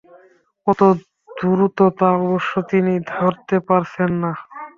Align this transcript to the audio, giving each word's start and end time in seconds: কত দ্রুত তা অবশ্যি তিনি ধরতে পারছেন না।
কত 0.67 0.81
দ্রুত 1.37 1.77
তা 1.97 2.09
অবশ্যি 2.19 2.59
তিনি 2.71 2.93
ধরতে 3.11 3.55
পারছেন 3.67 4.09
না। 4.21 4.31